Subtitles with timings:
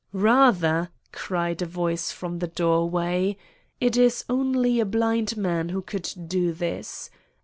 [0.13, 3.37] "Rather," cried a voice from the doorway,
[3.79, 7.11] "it is only a blind man who could do this.